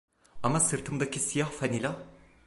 [0.43, 2.03] Ama sırtımdaki siyah fanila?